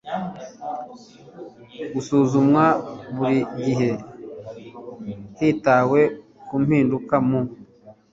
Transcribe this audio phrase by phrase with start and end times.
[1.93, 2.63] gusuzumwa
[3.15, 3.89] buri gihe
[5.39, 6.01] hitawe
[6.47, 7.41] ku mpinduka mu